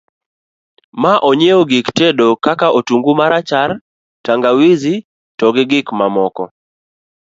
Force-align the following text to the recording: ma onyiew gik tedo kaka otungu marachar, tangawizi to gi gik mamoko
ma 1.01 1.13
onyiew 1.29 1.61
gik 1.69 1.87
tedo 1.99 2.27
kaka 2.45 2.67
otungu 2.77 3.11
marachar, 3.19 3.69
tangawizi 4.25 4.95
to 5.39 5.47
gi 5.55 5.63
gik 5.71 5.87
mamoko 5.99 6.43